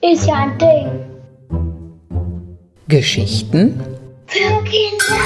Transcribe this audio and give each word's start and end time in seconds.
Ist 0.00 0.26
ja 0.26 0.34
ein 0.34 0.58
Ding. 0.58 0.88
Geschichten 2.86 3.82
Für 4.26 4.62
Kinder. 4.62 5.16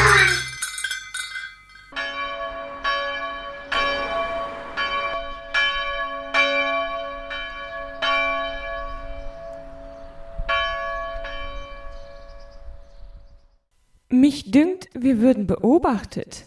Mich 14.09 14.51
dünkt, 14.51 14.89
wir 14.95 15.21
würden 15.21 15.47
beobachtet. 15.47 16.45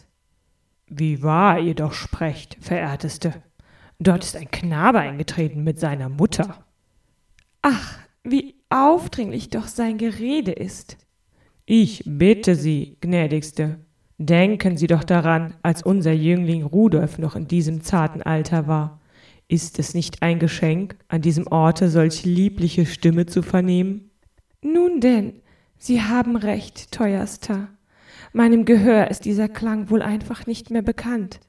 Wie 0.98 1.22
wahr 1.22 1.60
ihr 1.60 1.76
doch 1.76 1.92
sprecht, 1.92 2.56
verehrteste. 2.62 3.34
Dort 4.00 4.24
ist 4.24 4.38
ein 4.38 4.50
Knabe 4.50 5.00
eingetreten 5.00 5.62
mit 5.62 5.78
seiner 5.78 6.08
Mutter. 6.08 6.64
Ach, 7.62 8.00
wie 8.24 8.56
aufdringlich 8.70 9.50
doch 9.50 9.68
sein 9.68 9.98
Gerede 9.98 10.54
ist. 10.54 10.98
Ich 11.66 12.04
bitte 12.06 12.56
Sie, 12.56 12.98
gnädigste, 13.02 13.80
denken 14.18 14.78
Sie 14.78 14.88
doch 14.88 15.04
daran, 15.04 15.56
als 15.64 15.84
unser 15.84 16.14
Jüngling 16.14 16.64
Rudolf 16.64 17.18
noch 17.18 17.36
in 17.36 17.50
diesem 17.50 17.82
zarten 17.82 18.22
Alter 18.22 18.68
war. 18.68 19.02
Ist 19.50 19.80
es 19.80 19.96
nicht 19.96 20.22
ein 20.22 20.40
Geschenk, 20.40 20.96
an 21.10 21.22
diesem 21.22 21.48
Orte 21.48 21.90
solch 21.90 22.24
liebliche 22.24 22.86
Stimme 22.86 23.26
zu 23.26 23.42
vernehmen? 23.42 24.12
Nun 24.62 25.02
denn, 25.02 25.42
Sie 25.78 26.02
haben 26.02 26.38
recht, 26.38 26.94
teuerster. 26.94 27.68
Meinem 28.36 28.66
Gehör 28.66 29.10
ist 29.10 29.24
dieser 29.24 29.48
Klang 29.48 29.90
wohl 29.90 30.02
einfach 30.02 30.46
nicht 30.46 30.70
mehr 30.70 30.82
bekannt. 30.82 31.40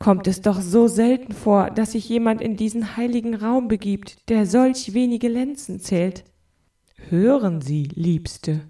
Kommt 0.00 0.26
es 0.26 0.40
doch 0.40 0.60
so 0.60 0.88
selten 0.88 1.32
vor, 1.32 1.70
dass 1.70 1.92
sich 1.92 2.08
jemand 2.08 2.40
in 2.40 2.56
diesen 2.56 2.96
heiligen 2.96 3.36
Raum 3.36 3.68
begibt, 3.68 4.28
der 4.28 4.44
solch 4.44 4.94
wenige 4.94 5.28
Lenzen 5.28 5.78
zählt. 5.78 6.24
Hören 7.08 7.60
Sie, 7.60 7.84
Liebste, 7.84 8.62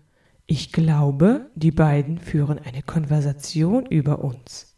ich 0.45 0.73
glaube, 0.73 1.51
die 1.55 1.71
beiden 1.71 2.19
führen 2.19 2.59
eine 2.59 2.83
Konversation 2.83 3.87
über 3.87 4.23
uns. 4.23 4.74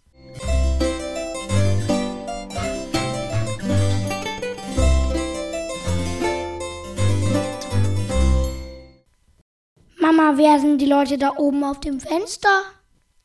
Mama, 10.16 10.38
wer 10.38 10.58
sind 10.60 10.80
die 10.80 10.86
Leute 10.86 11.18
da 11.18 11.32
oben 11.36 11.62
auf 11.62 11.80
dem 11.80 12.00
Fenster? 12.00 12.48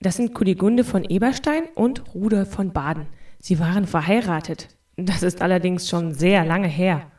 Das 0.02 0.18
sind 0.18 0.34
Kunigunde 0.34 0.84
von 0.84 1.06
Eberstein 1.06 1.64
und 1.76 2.14
Rudolf 2.14 2.52
von 2.52 2.74
Baden. 2.74 3.08
Sie 3.40 3.60
waren 3.60 3.88
verheiratet. 3.88 4.68
Das 4.98 5.24
ist 5.24 5.42
allerdings 5.42 5.88
schon 5.88 6.14
sehr 6.14 6.44
lange 6.44 6.68
her. 6.68 7.10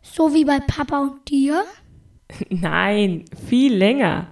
So 0.00 0.32
wie 0.32 0.44
bei 0.44 0.60
Papa 0.60 1.00
und 1.00 1.28
dir? 1.28 1.64
Nein, 2.50 3.24
viel 3.48 3.74
länger. 3.74 4.28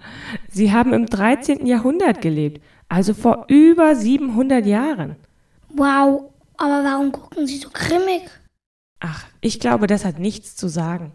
Sie 0.49 0.73
haben 0.73 0.93
im 0.93 1.07
13. 1.07 1.67
Jahrhundert 1.67 2.21
gelebt, 2.21 2.63
also 2.89 3.15
vor 3.15 3.47
über 3.49 3.97
700 3.97 4.65
Jahren. 4.65 5.17
Wow, 5.71 6.31
aber 6.57 6.85
warum 6.85 7.11
gucken 7.11 7.49
sie 7.49 7.59
so 7.59 7.71
grimmig? 7.73 8.31
Ach, 9.01 9.25
ich 9.41 9.59
glaube, 9.59 9.89
das 9.89 10.05
hat 10.05 10.21
nichts 10.21 10.55
zu 10.55 10.69
sagen. 10.69 11.13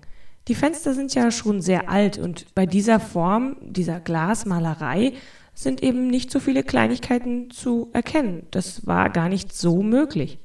Die 0.49 0.55
Fenster 0.55 0.95
sind 0.95 1.13
ja 1.13 1.29
schon 1.29 1.61
sehr 1.61 1.91
alt 1.91 2.17
und 2.17 2.55
bei 2.55 2.65
dieser 2.65 2.99
Form, 2.99 3.55
dieser 3.61 3.99
Glasmalerei, 3.99 5.13
sind 5.53 5.83
eben 5.83 6.07
nicht 6.07 6.31
so 6.31 6.39
viele 6.39 6.63
Kleinigkeiten 6.63 7.51
zu 7.51 7.91
erkennen. 7.93 8.47
Das 8.49 8.87
war 8.87 9.11
gar 9.11 9.29
nicht 9.29 9.53
so 9.53 9.83
möglich. 9.83 10.39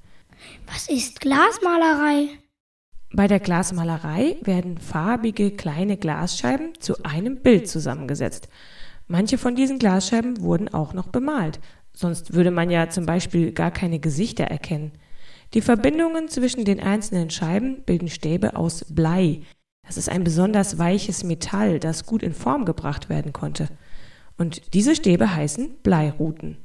Was 0.71 0.91
ist 0.91 1.23
Glasmalerei? 1.23 2.29
Bei 3.15 3.29
der 3.29 3.41
Glasmalerei 3.41 4.37
werden 4.43 4.77
farbige 4.77 5.53
kleine 5.53 5.97
Glasscheiben 5.97 6.79
zu 6.81 7.03
einem 7.03 7.37
Bild 7.41 7.67
zusammengesetzt. 7.71 8.49
Manche 9.07 9.39
von 9.39 9.55
diesen 9.55 9.79
Glasscheiben 9.79 10.43
wurden 10.43 10.69
auch 10.69 10.93
noch 10.93 11.09
bemalt, 11.09 11.61
sonst 11.95 12.35
würde 12.35 12.51
man 12.51 12.69
ja 12.69 12.91
zum 12.91 13.07
Beispiel 13.07 13.53
gar 13.53 13.71
keine 13.71 14.01
Gesichter 14.01 14.45
erkennen. 14.45 14.93
Die 15.55 15.63
Verbindungen 15.63 16.29
zwischen 16.29 16.67
den 16.67 16.81
einzelnen 16.81 17.31
Scheiben 17.31 17.85
bilden 17.87 18.09
Stäbe 18.09 18.55
aus 18.57 18.85
Blei. 18.91 19.41
Das 19.87 19.97
ist 19.97 20.09
ein 20.09 20.25
besonders 20.25 20.79
weiches 20.79 21.25
Metall, 21.25 21.79
das 21.79 22.07
gut 22.07 22.23
in 22.23 22.33
Form 22.33 22.65
gebracht 22.65 23.09
werden 23.09 23.33
konnte. 23.33 23.69
Und 24.37 24.75
diese 24.75 24.95
Stäbe 24.95 25.35
heißen 25.35 25.77
Bleiruten. 25.83 26.59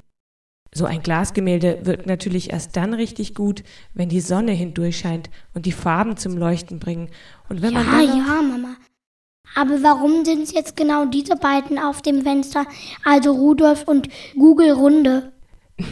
So 0.74 0.86
ein 0.86 1.02
Glasgemälde 1.02 1.80
wirkt 1.84 2.06
natürlich 2.06 2.52
erst 2.52 2.78
dann 2.78 2.94
richtig 2.94 3.34
gut, 3.34 3.64
wenn 3.94 4.10
die 4.10 4.22
Sonne 4.22 4.52
hindurch 4.52 5.00
scheint 5.00 5.30
und 5.54 5.66
die 5.66 5.72
Farben 5.72 6.16
zum 6.16 6.38
Leuchten 6.38 6.80
bringen. 6.80 7.10
Und 7.50 7.62
wenn 7.62 7.74
ja, 7.74 7.84
man 7.84 7.92
dann 7.92 8.18
ja, 8.18 8.42
Mama. 8.42 8.76
Aber 9.56 9.82
warum 9.82 10.24
sind 10.26 10.44
es 10.44 10.54
jetzt 10.54 10.78
genau 10.78 11.06
diese 11.06 11.36
beiden 11.36 11.80
auf 11.80 12.04
dem 12.04 12.22
Fenster, 12.22 12.68
also 13.04 13.32
Rudolf 13.32 13.88
und 13.88 14.08
Google 14.36 14.74
Runde? 14.74 15.34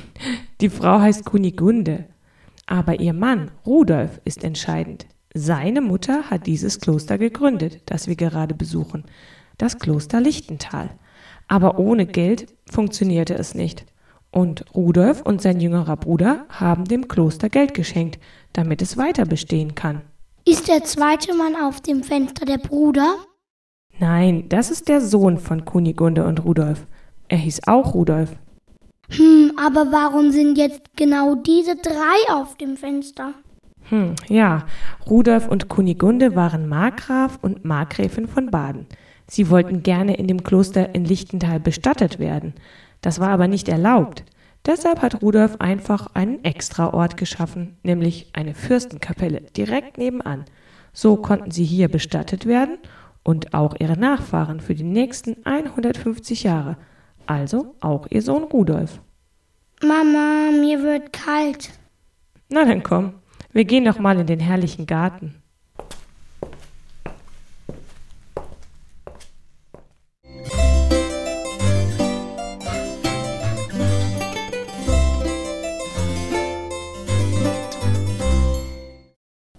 Die 0.62 0.70
Frau 0.70 1.00
heißt 1.00 1.26
Kunigunde, 1.26 2.06
aber 2.68 3.00
ihr 3.00 3.14
Mann 3.14 3.52
Rudolf 3.66 4.22
ist 4.26 4.44
entscheidend. 4.44 5.08
Seine 5.34 5.82
Mutter 5.82 6.30
hat 6.30 6.48
dieses 6.48 6.80
Kloster 6.80 7.18
gegründet, 7.18 7.82
das 7.86 8.08
wir 8.08 8.16
gerade 8.16 8.56
besuchen, 8.56 9.04
das 9.58 9.80
Kloster 9.80 10.22
Lichtental. 10.22 10.90
Aber 11.48 11.80
ohne 11.80 12.06
Geld 12.06 12.48
funktionierte 12.70 13.36
es 13.36 13.56
nicht. 13.56 13.86
Und 14.32 14.66
Rudolf 14.76 15.22
und 15.22 15.42
sein 15.42 15.60
jüngerer 15.60 15.98
Bruder 15.98 16.46
haben 16.50 16.86
dem 16.86 17.08
Kloster 17.08 17.50
Geld 17.50 17.74
geschenkt, 17.74 18.20
damit 18.54 18.82
es 18.82 18.98
weiter 18.98 19.26
bestehen 19.26 19.76
kann. 19.76 20.02
Ist 20.46 20.68
der 20.68 20.84
zweite 20.84 21.34
Mann 21.34 21.56
auf 21.56 21.82
dem 21.82 22.04
Fenster 22.04 22.46
der 22.46 22.58
Bruder? 22.58 23.16
Nein, 24.00 24.48
das 24.50 24.70
ist 24.70 24.88
der 24.88 25.02
Sohn 25.02 25.40
von 25.40 25.66
Kunigunde 25.66 26.26
und 26.26 26.44
Rudolf. 26.46 26.86
Er 27.28 27.38
hieß 27.38 27.62
auch 27.68 27.94
Rudolf. 27.94 28.36
Hm, 29.10 29.54
aber 29.58 29.92
warum 29.92 30.32
sind 30.32 30.58
jetzt 30.58 30.82
genau 30.96 31.36
diese 31.36 31.76
drei 31.76 32.34
auf 32.34 32.56
dem 32.58 32.78
Fenster? 32.78 33.34
Hm, 33.90 34.16
ja, 34.28 34.66
Rudolf 35.10 35.48
und 35.48 35.70
Kunigunde 35.70 36.36
waren 36.36 36.68
Markgraf 36.68 37.40
und 37.42 37.64
Markgräfin 37.64 38.28
von 38.28 38.52
Baden. 38.52 38.86
Sie 39.28 39.50
wollten 39.50 39.84
gerne 39.84 40.16
in 40.18 40.28
dem 40.28 40.44
Kloster 40.44 40.94
in 40.94 41.06
Lichtental 41.06 41.60
bestattet 41.60 42.20
werden. 42.20 42.54
Das 43.02 43.20
war 43.20 43.30
aber 43.30 43.48
nicht 43.48 43.70
erlaubt. 43.70 44.24
Deshalb 44.66 45.02
hat 45.02 45.22
Rudolf 45.22 45.56
einfach 45.60 46.08
einen 46.14 46.44
Extraort 46.44 47.16
geschaffen, 47.16 47.78
nämlich 47.84 48.30
eine 48.34 48.54
Fürstenkapelle 48.54 49.42
direkt 49.56 49.98
nebenan. 49.98 50.46
So 50.92 51.16
konnten 51.16 51.52
sie 51.52 51.64
hier 51.64 51.88
bestattet 51.88 52.46
werden 52.46 52.78
und 53.24 53.54
auch 53.54 53.76
ihre 53.80 53.98
Nachfahren 53.98 54.60
für 54.60 54.76
die 54.76 54.84
nächsten 54.84 55.38
150 55.46 56.44
Jahre. 56.44 56.76
Also 57.26 57.76
auch 57.80 58.08
ihr 58.10 58.22
Sohn 58.22 58.44
Rudolf. 58.44 59.00
Mama, 59.82 60.52
mir 60.52 60.82
wird 60.82 61.14
kalt. 61.14 61.70
Na 62.50 62.66
dann 62.66 62.84
komm, 62.84 63.14
wir 63.58 63.66
gehen 63.66 63.86
doch 63.86 63.98
mal 63.98 64.20
in 64.20 64.28
den 64.28 64.40
herrlichen 64.40 64.86
Garten. 64.86 65.34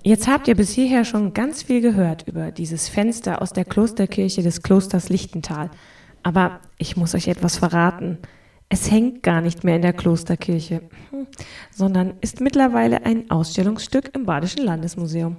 Jetzt 0.04 0.28
habt 0.28 0.47
ihr 0.47 0.54
bis 0.54 0.70
hierher 0.70 1.04
schon 1.04 1.34
ganz 1.34 1.65
viel 1.65 1.80
gehört 1.80 2.22
über 2.28 2.53
dieses 2.53 2.88
Fenster 2.88 3.42
aus 3.42 3.53
der 3.53 3.65
Klosterkirche 3.65 4.44
des 4.44 4.62
Klosters 4.62 5.09
Lichtental. 5.09 5.72
Aber 6.22 6.60
ich 6.78 6.97
muss 6.97 7.16
euch 7.16 7.26
etwas 7.26 7.56
verraten. 7.56 8.19
Es 8.70 8.90
hängt 8.90 9.22
gar 9.22 9.40
nicht 9.40 9.64
mehr 9.64 9.76
in 9.76 9.82
der 9.82 9.94
Klosterkirche, 9.94 10.82
hm, 11.10 11.26
sondern 11.70 12.14
ist 12.20 12.40
mittlerweile 12.40 13.06
ein 13.06 13.30
Ausstellungsstück 13.30 14.15
im 14.15 14.26
Badischen 14.26 14.62
Landesmuseum. 14.62 15.38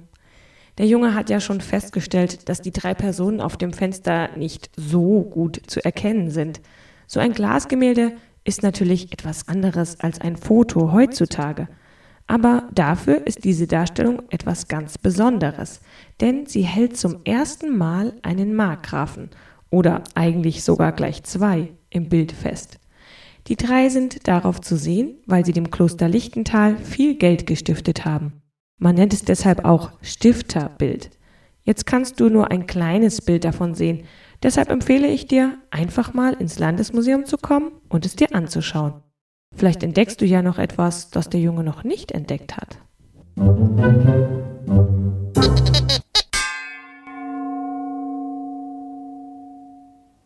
Der 0.78 0.86
Junge 0.86 1.14
hat 1.14 1.30
ja 1.30 1.40
schon 1.40 1.60
festgestellt, 1.60 2.48
dass 2.48 2.62
die 2.62 2.72
drei 2.72 2.94
Personen 2.94 3.40
auf 3.40 3.56
dem 3.56 3.72
Fenster 3.72 4.36
nicht 4.36 4.70
so 4.76 5.22
gut 5.22 5.60
zu 5.66 5.84
erkennen 5.84 6.30
sind. 6.30 6.60
So 7.06 7.20
ein 7.20 7.32
Glasgemälde 7.32 8.12
ist 8.44 8.62
natürlich 8.62 9.12
etwas 9.12 9.46
anderes 9.46 10.00
als 10.00 10.20
ein 10.20 10.36
Foto 10.36 10.92
heutzutage. 10.92 11.68
Aber 12.26 12.68
dafür 12.72 13.26
ist 13.26 13.44
diese 13.44 13.66
Darstellung 13.66 14.22
etwas 14.30 14.68
ganz 14.68 14.98
Besonderes, 14.98 15.80
denn 16.20 16.46
sie 16.46 16.62
hält 16.62 16.96
zum 16.96 17.18
ersten 17.24 17.76
Mal 17.76 18.14
einen 18.22 18.54
Markgrafen 18.54 19.30
oder 19.68 20.02
eigentlich 20.14 20.64
sogar 20.64 20.92
gleich 20.92 21.24
zwei 21.24 21.72
im 21.90 22.08
Bild 22.08 22.32
fest. 22.32 22.78
Die 23.46 23.56
drei 23.56 23.88
sind 23.88 24.28
darauf 24.28 24.60
zu 24.60 24.76
sehen, 24.76 25.16
weil 25.26 25.44
sie 25.44 25.52
dem 25.52 25.70
Kloster 25.70 26.08
Lichtental 26.08 26.76
viel 26.76 27.16
Geld 27.16 27.46
gestiftet 27.46 28.04
haben. 28.04 28.42
Man 28.78 28.94
nennt 28.94 29.12
es 29.12 29.24
deshalb 29.24 29.64
auch 29.64 29.92
Stifterbild. 30.02 31.10
Jetzt 31.62 31.86
kannst 31.86 32.18
du 32.20 32.28
nur 32.28 32.50
ein 32.50 32.66
kleines 32.66 33.20
Bild 33.20 33.44
davon 33.44 33.74
sehen, 33.74 34.04
deshalb 34.42 34.70
empfehle 34.70 35.08
ich 35.08 35.26
dir, 35.26 35.58
einfach 35.70 36.14
mal 36.14 36.32
ins 36.32 36.58
Landesmuseum 36.58 37.26
zu 37.26 37.36
kommen 37.36 37.72
und 37.88 38.06
es 38.06 38.16
dir 38.16 38.34
anzuschauen. 38.34 38.94
Vielleicht 39.54 39.82
entdeckst 39.82 40.20
du 40.20 40.24
ja 40.24 40.42
noch 40.42 40.58
etwas, 40.58 41.10
das 41.10 41.28
der 41.28 41.40
Junge 41.40 41.64
noch 41.64 41.84
nicht 41.84 42.12
entdeckt 42.12 42.56
hat. 42.56 42.78